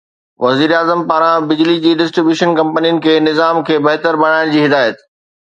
[0.45, 5.07] وزيراعظم پاران بجلي جي ڊسٽري بيوشن ڪمپنين کي نظام کي بهتر بڻائڻ جي هدايت